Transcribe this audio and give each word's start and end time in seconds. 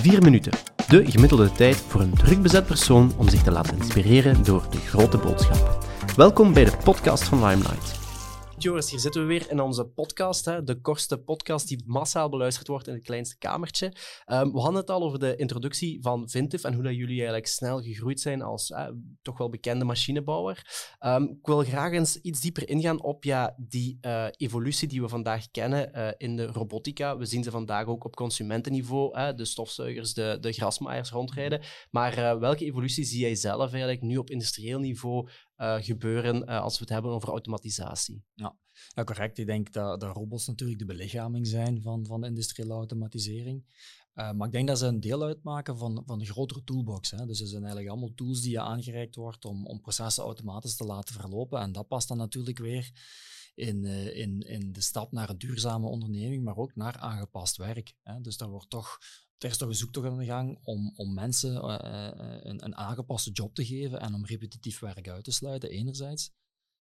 Vier 0.00 0.22
minuten. 0.22 0.52
De 0.88 1.10
gemiddelde 1.10 1.52
tijd 1.52 1.76
voor 1.76 2.00
een 2.00 2.14
druk 2.14 2.42
bezet 2.42 2.66
persoon 2.66 3.12
om 3.16 3.28
zich 3.28 3.42
te 3.42 3.50
laten 3.50 3.76
inspireren 3.76 4.44
door 4.44 4.62
de 4.70 4.78
grote 4.78 5.18
boodschap. 5.18 5.86
Welkom 6.16 6.52
bij 6.52 6.64
de 6.64 6.72
podcast 6.84 7.24
van 7.24 7.44
Limelight. 7.44 7.99
Joris, 8.62 8.90
hier 8.90 9.00
zitten 9.00 9.20
we 9.20 9.26
weer 9.26 9.50
in 9.50 9.60
onze 9.60 9.84
podcast, 9.84 10.44
hè, 10.44 10.64
de 10.64 10.80
kortste 10.80 11.18
podcast 11.18 11.68
die 11.68 11.82
massaal 11.86 12.28
beluisterd 12.28 12.66
wordt 12.68 12.86
in 12.86 12.94
het 12.94 13.02
kleinste 13.02 13.38
kamertje. 13.38 13.86
Um, 14.26 14.52
we 14.52 14.60
hadden 14.60 14.80
het 14.80 14.90
al 14.90 15.02
over 15.02 15.18
de 15.18 15.36
introductie 15.36 16.02
van 16.02 16.28
Vintif 16.28 16.64
en 16.64 16.74
hoe 16.74 16.82
dat 16.82 16.94
jullie 16.94 17.16
eigenlijk 17.16 17.46
snel 17.46 17.80
gegroeid 17.80 18.20
zijn 18.20 18.42
als 18.42 18.70
eh, 18.70 18.86
toch 19.22 19.38
wel 19.38 19.48
bekende 19.48 19.84
machinebouwer. 19.84 20.66
Um, 21.00 21.22
ik 21.22 21.46
wil 21.46 21.62
graag 21.62 21.92
eens 21.92 22.16
iets 22.16 22.40
dieper 22.40 22.68
ingaan 22.68 23.02
op 23.02 23.24
ja, 23.24 23.54
die 23.56 23.98
uh, 24.02 24.26
evolutie 24.36 24.88
die 24.88 25.02
we 25.02 25.08
vandaag 25.08 25.50
kennen 25.50 25.90
uh, 25.94 26.08
in 26.16 26.36
de 26.36 26.46
robotica. 26.46 27.16
We 27.16 27.26
zien 27.26 27.42
ze 27.42 27.50
vandaag 27.50 27.86
ook 27.86 28.04
op 28.04 28.16
consumentenniveau, 28.16 29.34
de 29.34 29.44
stofzuigers, 29.44 30.14
de, 30.14 30.38
de 30.40 30.52
grasmaaiers 30.52 31.10
rondrijden. 31.10 31.60
Maar 31.90 32.40
welke 32.40 32.64
evolutie 32.64 33.04
zie 33.04 33.20
jij 33.20 33.34
zelf 33.34 33.70
eigenlijk 33.70 34.02
nu 34.02 34.16
op 34.16 34.30
industrieel 34.30 34.78
niveau 34.78 35.28
uh, 35.60 35.76
gebeuren 35.80 36.36
uh, 36.36 36.60
als 36.60 36.74
we 36.74 36.80
het 36.80 36.92
hebben 36.92 37.10
over 37.10 37.28
automatisatie. 37.28 38.24
Ja. 38.34 38.56
correct. 39.04 39.38
Ik 39.38 39.46
denk 39.46 39.72
dat 39.72 40.00
de 40.00 40.06
robots 40.06 40.46
natuurlijk 40.46 40.78
de 40.78 40.84
belichaming 40.84 41.46
zijn 41.46 41.82
van, 41.82 42.06
van 42.06 42.20
de 42.20 42.26
industriële 42.26 42.72
automatisering. 42.72 43.64
Uh, 44.14 44.32
maar 44.32 44.46
ik 44.46 44.52
denk 44.52 44.68
dat 44.68 44.78
ze 44.78 44.86
een 44.86 45.00
deel 45.00 45.22
uitmaken 45.22 45.78
van, 45.78 46.02
van 46.06 46.20
een 46.20 46.26
grotere 46.26 46.64
toolbox. 46.64 47.10
Hè. 47.10 47.26
Dus 47.26 47.38
ze 47.38 47.46
zijn 47.46 47.62
eigenlijk 47.62 47.90
allemaal 47.90 48.14
tools 48.14 48.40
die 48.40 48.50
je 48.50 48.60
aangereikt 48.60 49.14
wordt 49.14 49.44
om, 49.44 49.66
om 49.66 49.80
processen 49.80 50.24
automatisch 50.24 50.76
te 50.76 50.84
laten 50.84 51.14
verlopen. 51.14 51.60
En 51.60 51.72
dat 51.72 51.88
past 51.88 52.08
dan 52.08 52.16
natuurlijk 52.16 52.58
weer 52.58 52.92
in, 53.60 53.84
in, 54.14 54.40
in 54.40 54.72
de 54.72 54.80
stap 54.80 55.12
naar 55.12 55.30
een 55.30 55.38
duurzame 55.38 55.86
onderneming, 55.86 56.44
maar 56.44 56.56
ook 56.56 56.74
naar 56.74 56.96
aangepast 56.96 57.56
werk. 57.56 57.94
Dus 58.22 58.36
daar 58.36 58.50
wordt 58.50 58.70
toch 58.70 58.98
er 59.44 59.50
is 59.50 59.56
toch 59.56 59.68
een 59.68 59.74
zoektocht 59.74 60.06
aan 60.06 60.18
de 60.18 60.24
gang 60.24 60.58
om, 60.62 60.92
om 60.96 61.14
mensen 61.14 61.54
uh, 61.54 62.10
een, 62.40 62.64
een, 62.64 62.76
aangepaste 62.76 63.30
job 63.30 63.54
te 63.54 63.64
geven 63.64 64.00
en 64.00 64.14
om 64.14 64.26
repetitief 64.26 64.78
werk 64.78 65.08
uit 65.08 65.24
te 65.24 65.30
sluiten, 65.30 65.70
enerzijds. 65.70 66.30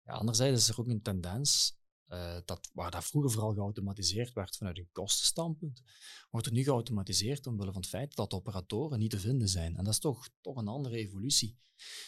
Ja, 0.03 0.13
anderzijds 0.13 0.61
is 0.61 0.69
er 0.69 0.79
ook 0.79 0.87
een 0.87 1.01
tendens 1.01 1.77
uh, 2.09 2.37
dat 2.45 2.69
waar 2.73 2.91
dat 2.91 3.05
vroeger 3.05 3.31
vooral 3.31 3.53
geautomatiseerd 3.53 4.33
werd 4.33 4.57
vanuit 4.57 4.77
een 4.77 4.89
kostenstandpunt, 4.91 5.81
wordt 6.29 6.47
er 6.47 6.53
nu 6.53 6.63
geautomatiseerd 6.63 7.47
omwille 7.47 7.71
van 7.71 7.81
het 7.81 7.89
feit 7.89 8.15
dat 8.15 8.33
operatoren 8.33 8.99
niet 8.99 9.11
te 9.11 9.19
vinden 9.19 9.47
zijn. 9.47 9.77
En 9.77 9.83
dat 9.83 9.93
is 9.93 9.99
toch, 9.99 10.29
toch 10.41 10.57
een 10.57 10.67
andere 10.67 10.97
evolutie. 10.97 11.57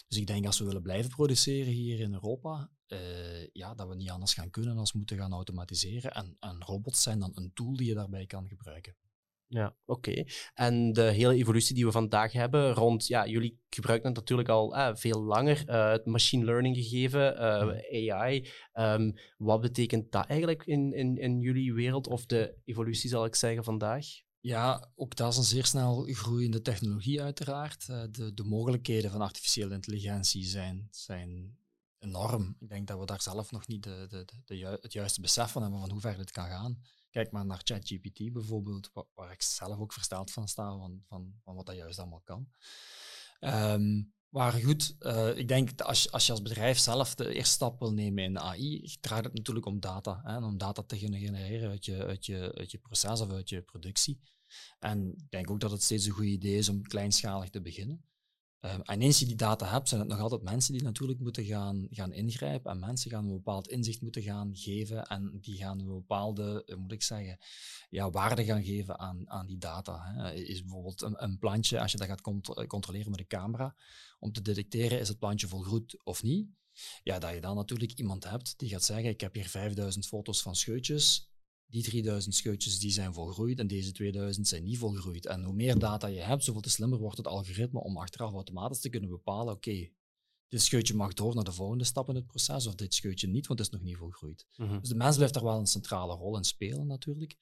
Dus 0.07 0.17
ik 0.17 0.27
denk 0.27 0.45
als 0.45 0.59
we 0.59 0.65
willen 0.65 0.81
blijven 0.81 1.09
produceren 1.09 1.73
hier 1.73 1.99
in 1.99 2.13
Europa, 2.13 2.71
uh, 2.87 3.47
ja, 3.47 3.73
dat 3.75 3.87
we 3.87 3.95
niet 3.95 4.09
anders 4.09 4.33
gaan 4.33 4.49
kunnen 4.49 4.77
als 4.77 4.93
moeten 4.93 5.17
gaan 5.17 5.33
automatiseren. 5.33 6.13
En, 6.13 6.37
en 6.39 6.63
robots 6.63 7.01
zijn 7.01 7.19
dan 7.19 7.31
een 7.35 7.53
tool 7.53 7.75
die 7.75 7.87
je 7.87 7.93
daarbij 7.93 8.25
kan 8.25 8.47
gebruiken. 8.47 8.95
Ja, 9.53 9.75
oké. 9.85 10.23
En 10.53 10.93
de 10.93 11.01
hele 11.01 11.35
evolutie 11.35 11.75
die 11.75 11.85
we 11.85 11.91
vandaag 11.91 12.31
hebben 12.31 12.73
rond, 12.73 13.07
ja, 13.07 13.27
jullie 13.27 13.59
gebruiken 13.69 14.09
het 14.09 14.17
natuurlijk 14.17 14.49
al 14.49 14.75
eh, 14.75 14.95
veel 14.95 15.21
langer, 15.21 15.63
uh, 15.69 15.91
het 15.91 16.05
machine 16.05 16.45
learning 16.45 16.75
gegeven, 16.75 17.33
uh, 17.33 18.13
AI. 18.13 18.49
Um, 18.73 19.13
wat 19.37 19.61
betekent 19.61 20.11
dat 20.11 20.25
eigenlijk 20.25 20.63
in, 20.65 20.93
in, 20.93 21.17
in 21.17 21.39
jullie 21.39 21.73
wereld 21.73 22.07
of 22.07 22.25
de 22.25 22.55
evolutie, 22.65 23.09
zal 23.09 23.25
ik 23.25 23.35
zeggen, 23.35 23.63
vandaag? 23.63 24.05
Ja, 24.39 24.91
ook 24.95 25.15
dat 25.15 25.31
is 25.31 25.37
een 25.37 25.43
zeer 25.43 25.65
snel 25.65 26.03
groeiende 26.03 26.61
technologie 26.61 27.21
uiteraard. 27.21 27.85
de, 27.87 28.33
de 28.33 28.43
mogelijkheden 28.43 29.11
van 29.11 29.21
artificiële 29.21 29.73
intelligentie 29.73 30.43
zijn, 30.43 30.87
zijn 30.91 31.57
enorm. 31.99 32.55
Ik 32.59 32.69
denk 32.69 32.87
dat 32.87 32.99
we 32.99 33.05
daar 33.05 33.21
zelf 33.21 33.51
nog 33.51 33.67
niet 33.67 33.83
de, 33.83 34.05
de, 34.09 34.25
de, 34.45 34.77
het 34.81 34.93
juiste 34.93 35.21
besef 35.21 35.51
van 35.51 35.61
hebben 35.61 35.79
van 35.79 35.91
hoe 35.91 36.01
ver 36.01 36.17
dit 36.17 36.31
kan 36.31 36.47
gaan. 36.47 36.81
Kijk 37.11 37.31
maar 37.31 37.45
naar 37.45 37.61
ChatGPT 37.63 38.33
bijvoorbeeld, 38.33 38.91
waar, 39.13 39.31
ik 39.31 39.41
zelf 39.41 39.79
ook 39.79 39.93
versteld 39.93 40.31
van 40.31 40.47
sta, 40.47 40.77
van, 40.77 41.03
van, 41.07 41.33
van 41.43 41.55
wat 41.55 41.65
dat 41.65 41.75
juist 41.75 41.99
allemaal 41.99 42.21
kan. 42.23 42.49
Um, 43.39 44.13
maar 44.31 44.51
goed, 44.51 44.95
uh, 44.99 45.37
ik 45.37 45.47
denk 45.47 45.77
dat 45.77 45.87
als, 45.87 46.11
als 46.11 46.25
je 46.25 46.31
als 46.31 46.41
bedrijf 46.41 46.77
zelf 46.77 47.15
de 47.15 47.33
eerste 47.33 47.53
stap 47.53 47.79
wil 47.79 47.93
nemen 47.93 48.23
in 48.23 48.39
AI, 48.39 48.97
draait 49.01 49.23
het 49.23 49.33
natuurlijk 49.33 49.65
om 49.65 49.79
data. 49.79 50.21
Hè, 50.23 50.45
om 50.45 50.57
data 50.57 50.83
te 50.83 50.97
genereren 50.97 51.69
uit 51.69 51.85
je, 51.85 52.05
uit, 52.05 52.25
je, 52.25 52.53
uit 52.55 52.71
je 52.71 52.77
proces 52.77 53.21
of 53.21 53.31
uit 53.31 53.49
je 53.49 53.61
productie. 53.61 54.21
En 54.79 55.13
ik 55.17 55.29
denk 55.31 55.51
ook 55.51 55.59
dat 55.59 55.71
het 55.71 55.83
steeds 55.83 56.05
een 56.05 56.11
goed 56.11 56.25
idee 56.25 56.57
is 56.57 56.69
om 56.69 56.81
kleinschalig 56.81 57.49
te 57.49 57.61
beginnen. 57.61 58.05
Um, 58.65 58.81
en 58.81 59.01
eens 59.01 59.19
je 59.19 59.25
die 59.25 59.35
data 59.35 59.67
hebt, 59.67 59.89
zijn 59.89 59.99
het 60.01 60.09
nog 60.09 60.19
altijd 60.19 60.41
mensen 60.41 60.73
die 60.73 60.83
natuurlijk 60.83 61.19
moeten 61.19 61.45
gaan, 61.45 61.87
gaan 61.89 62.13
ingrijpen. 62.13 62.71
En 62.71 62.79
mensen 62.79 63.11
gaan 63.11 63.25
een 63.25 63.33
bepaald 63.33 63.67
inzicht 63.67 64.01
moeten 64.01 64.21
gaan 64.21 64.55
geven. 64.55 65.05
En 65.05 65.37
die 65.41 65.57
gaan 65.57 65.79
een 65.79 65.87
bepaalde, 65.87 66.63
uh, 66.65 66.75
moet 66.75 66.91
ik 66.91 67.03
zeggen, 67.03 67.37
ja, 67.89 68.09
waarde 68.09 68.45
gaan 68.45 68.63
geven 68.63 68.99
aan, 68.99 69.29
aan 69.29 69.47
die 69.47 69.57
data. 69.57 70.01
Hè. 70.03 70.33
Is 70.33 70.61
bijvoorbeeld 70.61 71.01
een, 71.01 71.23
een, 71.23 71.37
plantje, 71.37 71.79
als 71.79 71.91
je 71.91 71.97
dat 71.97 72.07
gaat 72.07 72.27
eh, 72.57 72.67
controleren 72.67 73.11
met 73.11 73.19
een 73.19 73.27
camera, 73.27 73.75
om 74.19 74.31
te 74.31 74.41
detecteren, 74.41 74.99
is 74.99 75.07
het 75.07 75.19
plantje 75.19 75.47
volgroeid 75.47 76.03
of 76.03 76.23
niet? 76.23 76.49
Ja, 77.03 77.19
dat 77.19 77.33
je 77.33 77.41
dan 77.41 77.55
natuurlijk 77.55 77.91
iemand 77.91 78.23
hebt 78.23 78.53
die 78.57 78.69
gaat 78.69 78.83
zeggen, 78.83 79.09
ik 79.09 79.21
heb 79.21 79.33
hier 79.33 79.49
5000 79.49 80.07
foto's 80.07 80.41
van 80.41 80.55
scheutjes 80.55 81.30
die 81.71 81.83
3000 81.83 82.35
scheutjes 82.35 82.79
die 82.79 82.91
zijn 82.91 83.13
volgroeid 83.13 83.59
en 83.59 83.67
deze 83.67 83.91
2000 83.91 84.47
zijn 84.47 84.63
niet 84.63 84.77
volgroeid. 84.77 85.25
En 85.25 85.43
hoe 85.43 85.53
meer 85.53 85.79
data 85.79 86.07
je 86.07 86.19
hebt, 86.19 86.43
zoveel 86.43 86.61
te 86.61 86.69
slimmer 86.69 86.99
wordt 86.99 87.17
het 87.17 87.27
algoritme 87.27 87.79
om 87.79 87.97
achteraf 87.97 88.33
automatisch 88.33 88.79
te 88.79 88.89
kunnen 88.89 89.09
bepalen, 89.09 89.53
oké, 89.53 89.89
dit 90.47 90.61
scheutje 90.61 90.93
mag 90.93 91.13
door 91.13 91.35
naar 91.35 91.43
de 91.43 91.51
volgende 91.51 91.83
stap 91.83 92.09
in 92.09 92.15
het 92.15 92.25
proces, 92.25 92.67
of 92.67 92.75
dit 92.75 92.93
scheutje 92.93 93.27
niet, 93.27 93.47
want 93.47 93.59
het 93.59 93.67
is 93.67 93.73
nog 93.73 93.83
niet 93.83 93.97
volgroeid. 93.97 94.45
Mhm. 94.55 94.79
Dus 94.79 94.89
de 94.89 94.95
mens 94.95 95.15
blijft 95.15 95.33
daar 95.33 95.43
wel 95.43 95.59
een 95.59 95.65
centrale 95.65 96.15
rol 96.15 96.37
in 96.37 96.43
spelen 96.43 96.87
natuurlijk. 96.87 97.37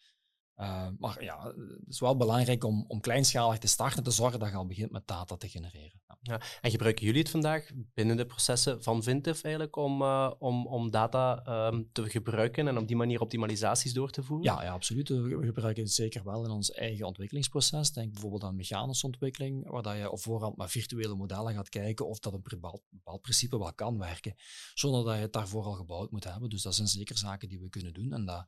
Uh, 0.56 0.88
maar 0.98 1.24
ja, 1.24 1.48
het 1.48 1.88
is 1.88 2.00
wel 2.00 2.18
belangrijk 2.18 2.64
om, 2.64 2.86
om 2.88 3.00
kleinschalig 3.00 3.58
te 3.58 3.68
starten 3.68 3.98
en 3.98 4.04
te 4.04 4.12
zorgen 4.12 4.40
dat 4.40 4.50
je 4.50 4.56
al 4.56 4.66
begint 4.66 4.92
met 4.92 5.08
data 5.08 5.38
te 5.38 5.50
genereren. 5.50 6.02
Ja. 6.22 6.42
en 6.62 6.72
gebruiken 6.72 7.06
jullie 7.06 7.22
het 7.22 7.30
vandaag 7.30 7.70
binnen 7.94 8.18
de 8.18 8.26
processen 8.26 8.84
van 8.84 9.04
Vintif 9.04 9.44
eigenlijk 9.44 9.76
om, 9.76 10.02
uh, 10.02 10.32
om, 10.40 10.68
om 10.68 10.92
data 10.92 11.44
um, 11.68 11.90
te 11.92 12.10
gebruiken 12.10 12.68
en 12.68 12.78
op 12.78 12.88
die 12.88 12.96
manier 12.96 13.22
optimalisaties 13.22 13.94
door 13.94 14.12
te 14.12 14.24
voeren? 14.24 14.46
Ja, 14.46 14.64
ja, 14.64 14.72
absoluut. 14.72 15.10
We 15.10 15.46
gebruiken 15.46 15.84
het 15.84 15.92
zeker 15.92 16.24
wel 16.24 16.46
in 16.46 16.52
ons 16.52 16.72
eigen 16.72 17.06
ontwikkelingsproces. 17.06 17.92
Denk 17.92 18.12
bijvoorbeeld 18.12 18.44
aan 18.44 18.56
mechanische 18.56 19.06
ontwikkeling, 19.06 19.70
waar 19.70 19.82
dat 19.82 19.98
je 19.98 20.12
op 20.12 20.20
voorhand 20.20 20.58
met 20.58 20.72
virtuele 20.72 21.16
modellen 21.16 21.54
gaat 21.54 21.70
kijken 21.70 22.08
of 22.08 22.20
dat 22.20 22.34
een 22.34 22.42
bepaald 22.42 23.22
principe 23.22 23.58
wel 23.58 23.74
kan 23.74 23.98
werken, 23.98 24.36
zonder 24.74 25.04
dat 25.04 25.16
je 25.16 25.22
het 25.22 25.34
daarvoor 25.34 25.64
al 25.64 25.74
gebouwd 25.74 26.12
moet 26.12 26.24
hebben. 26.24 26.50
Dus 26.50 26.62
dat 26.62 26.76
zijn 26.76 26.88
zeker 26.88 27.18
zaken 27.18 27.50
die 27.50 27.60
we 27.60 27.70
kunnen 27.70 27.94
doen 27.94 28.14
en 28.14 28.26
dat 28.26 28.46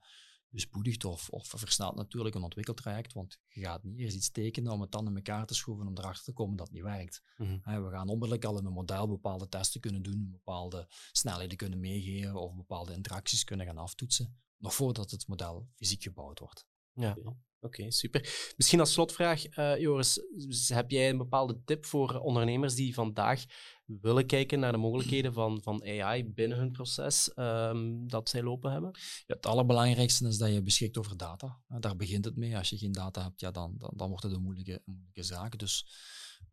bespoedigt 0.51 1.05
of, 1.05 1.29
of 1.29 1.47
versnelt 1.47 1.95
natuurlijk 1.95 2.35
een 2.35 2.43
ontwikkeltraject, 2.43 3.13
want 3.13 3.39
je 3.47 3.61
gaat 3.61 3.83
niet 3.83 3.97
eerst 3.97 4.15
iets 4.15 4.31
tekenen 4.31 4.71
om 4.71 4.81
het 4.81 4.91
dan 4.91 5.07
in 5.07 5.15
elkaar 5.15 5.45
te 5.45 5.53
schroeven 5.53 5.87
om 5.87 5.97
erachter 5.97 6.23
te 6.23 6.33
komen 6.33 6.55
dat 6.55 6.67
het 6.67 6.75
niet 6.75 6.85
werkt. 6.85 7.21
Mhm. 7.37 7.83
We 7.83 7.89
gaan 7.89 8.07
onmiddellijk 8.07 8.45
al 8.45 8.57
in 8.57 8.65
een 8.65 8.73
model 8.73 9.07
bepaalde 9.07 9.47
testen 9.47 9.81
kunnen 9.81 10.01
doen, 10.01 10.29
bepaalde 10.31 10.87
snelheden 11.11 11.57
kunnen 11.57 11.79
meegeven 11.79 12.35
of 12.35 12.55
bepaalde 12.55 12.93
interacties 12.93 13.43
kunnen 13.43 13.65
gaan 13.65 13.77
aftoetsen, 13.77 14.41
nog 14.57 14.73
voordat 14.73 15.11
het 15.11 15.27
model 15.27 15.69
fysiek 15.75 16.03
gebouwd 16.03 16.39
wordt. 16.39 16.65
Ja. 16.93 17.17
Oké, 17.63 17.91
super. 17.91 18.51
Misschien 18.57 18.79
als 18.79 18.93
slotvraag, 18.93 19.57
uh, 19.57 19.77
Joris, 19.77 20.21
heb 20.67 20.91
jij 20.91 21.09
een 21.09 21.17
bepaalde 21.17 21.61
tip 21.65 21.85
voor 21.85 22.19
ondernemers 22.19 22.75
die 22.75 22.93
vandaag 22.93 23.45
willen 23.85 24.25
kijken 24.25 24.59
naar 24.59 24.71
de 24.71 24.77
mogelijkheden 24.77 25.33
van, 25.33 25.61
van 25.61 25.83
AI 25.83 26.25
binnen 26.25 26.57
hun 26.57 26.71
proces 26.71 27.31
um, 27.35 28.07
dat 28.07 28.29
zij 28.29 28.43
lopen 28.43 28.71
hebben? 28.71 28.91
Ja, 29.25 29.35
het 29.35 29.45
allerbelangrijkste 29.45 30.27
is 30.27 30.37
dat 30.37 30.53
je 30.53 30.61
beschikt 30.61 30.97
over 30.97 31.17
data. 31.17 31.59
Daar 31.79 31.95
begint 31.95 32.25
het 32.25 32.35
mee. 32.35 32.57
Als 32.57 32.69
je 32.69 32.77
geen 32.77 32.91
data 32.91 33.23
hebt, 33.23 33.39
ja, 33.39 33.51
dan, 33.51 33.75
dan, 33.95 34.09
wordt 34.09 34.23
het 34.23 34.33
een 34.33 34.41
moeilijke, 34.41 34.81
moeilijke 34.85 35.23
zaak. 35.23 35.57
Dus 35.57 35.85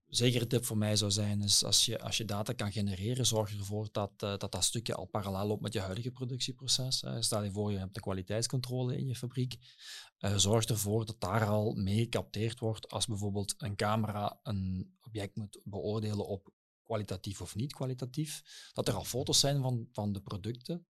zeker 0.09 0.43
een 0.43 0.49
tip 0.49 0.65
voor 0.65 0.79
mij 0.79 0.97
zou 0.97 1.11
zijn, 1.11 1.43
is 1.43 1.65
als 1.65 1.85
je, 1.85 2.01
als 2.01 2.17
je 2.17 2.25
data 2.25 2.53
kan 2.53 2.73
genereren, 2.73 3.27
zorg 3.27 3.53
ervoor 3.53 3.89
dat, 3.93 4.13
uh, 4.25 4.37
dat 4.37 4.53
dat 4.53 4.65
stukje 4.65 4.95
al 4.95 5.05
parallel 5.05 5.47
loopt 5.47 5.63
met 5.63 5.73
je 5.73 5.81
huidige 5.81 6.11
productieproces. 6.11 7.05
Stel 7.19 7.43
je 7.43 7.51
voor, 7.51 7.73
je 7.73 7.79
hebt 7.79 7.95
de 7.95 8.01
kwaliteitscontrole 8.01 8.97
in 8.97 9.07
je 9.07 9.15
fabriek. 9.15 9.57
Uh, 10.19 10.37
zorg 10.37 10.65
ervoor 10.65 11.07
dat 11.07 11.21
daar 11.21 11.47
al 11.47 11.73
mee 11.73 11.99
gecapteerd 11.99 12.59
wordt 12.59 12.89
als 12.89 13.07
bijvoorbeeld 13.07 13.55
een 13.59 13.77
camera 13.77 14.41
een 14.43 14.97
object 15.01 15.37
moet 15.37 15.61
beoordelen 15.65 16.27
op 16.27 16.53
kwalitatief 16.85 17.41
of 17.41 17.55
niet 17.55 17.73
kwalitatief. 17.73 18.43
Dat 18.73 18.89
er 18.89 18.95
al 18.95 19.05
foto's 19.05 19.41
zijn 19.41 19.63
van, 19.63 19.89
van 19.93 20.13
de 20.13 20.21
producten 20.21 20.87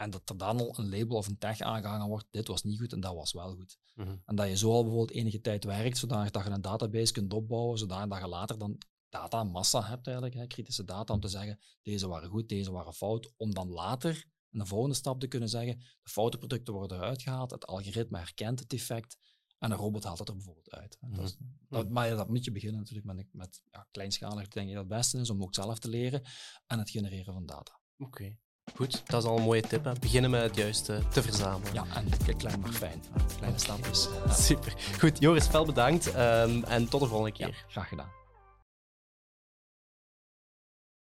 en 0.00 0.10
dat 0.10 0.30
er 0.30 0.36
dan 0.36 0.60
al 0.60 0.78
een 0.78 0.88
label 0.88 1.16
of 1.16 1.26
een 1.26 1.38
tag 1.38 1.60
aangehangen 1.60 2.08
wordt, 2.08 2.26
dit 2.30 2.48
was 2.48 2.62
niet 2.62 2.78
goed 2.78 2.92
en 2.92 3.00
dat 3.00 3.14
was 3.14 3.32
wel 3.32 3.54
goed. 3.54 3.78
Mhm. 3.94 4.16
En 4.24 4.36
dat 4.36 4.48
je 4.48 4.56
zo 4.56 4.70
al 4.70 4.82
bijvoorbeeld 4.82 5.18
enige 5.18 5.40
tijd 5.40 5.64
werkt, 5.64 5.98
zodat 5.98 6.34
je 6.34 6.50
een 6.50 6.60
database 6.60 7.12
kunt 7.12 7.32
opbouwen, 7.32 7.78
zodat 7.78 8.20
je 8.20 8.28
later 8.28 8.58
dan 8.58 8.78
data, 9.08 9.44
massa 9.44 9.82
hebt 9.82 10.06
eigenlijk, 10.06 10.36
hè, 10.36 10.46
kritische 10.46 10.84
data, 10.84 11.14
om 11.14 11.20
te 11.20 11.28
zeggen, 11.28 11.58
deze 11.82 12.08
waren 12.08 12.28
goed, 12.28 12.48
deze 12.48 12.70
waren 12.70 12.92
fout, 12.92 13.32
om 13.36 13.54
dan 13.54 13.68
later 13.68 14.26
in 14.50 14.58
de 14.58 14.66
volgende 14.66 14.94
stap 14.94 15.20
te 15.20 15.26
kunnen 15.26 15.48
zeggen, 15.48 15.78
de 15.78 16.10
foute 16.10 16.38
producten 16.38 16.74
worden 16.74 16.96
eruit 16.96 17.22
gehaald, 17.22 17.50
het 17.50 17.66
algoritme 17.66 18.18
herkent 18.18 18.60
het 18.60 18.72
effect 18.72 19.16
en 19.58 19.70
een 19.70 19.76
robot 19.76 20.04
haalt 20.04 20.18
het 20.18 20.28
er 20.28 20.34
bijvoorbeeld 20.34 20.70
uit. 20.70 20.96
Mm 21.00 21.14
dat, 21.14 21.24
is, 21.24 21.36
dat, 21.68 21.88
maar 21.88 22.06
ja, 22.06 22.14
dat 22.14 22.28
moet 22.28 22.44
je 22.44 22.52
beginnen 22.52 22.78
natuurlijk 22.78 23.06
met, 23.06 23.26
met 23.32 23.62
ja, 23.70 23.88
kleinschalig, 23.90 24.48
denk 24.48 24.68
ik 24.68 24.74
dat 24.74 24.84
het 24.84 24.92
beste 24.92 25.18
is, 25.18 25.30
om 25.30 25.42
ook 25.42 25.54
zelf 25.54 25.78
te 25.78 25.88
leren 25.88 26.22
en 26.66 26.78
het 26.78 26.90
genereren 26.90 27.34
van 27.34 27.46
data. 27.46 27.80
Oké. 27.98 28.38
Goed, 28.80 29.02
dat 29.06 29.22
is 29.22 29.28
al 29.28 29.36
een 29.36 29.42
mooie 29.42 29.62
tip. 29.62 29.84
Hè. 29.84 29.92
Beginnen 30.00 30.30
met 30.30 30.42
het 30.42 30.56
juiste 30.56 31.02
te 31.12 31.22
verzamelen. 31.22 31.74
Ja, 31.74 31.84
en 31.94 32.36
klein 32.36 32.60
maar 32.60 32.72
fijn. 32.72 33.02
Kleine 33.36 33.58
stapjes. 33.58 34.08
Super. 34.46 34.74
Goed, 34.98 35.18
Joris, 35.18 35.46
veel 35.46 35.64
bedankt 35.64 36.06
um, 36.16 36.64
en 36.64 36.88
tot 36.88 37.00
de 37.00 37.06
volgende 37.06 37.32
keer. 37.32 37.48
Ja, 37.48 37.54
graag 37.68 37.88
gedaan. 37.88 38.19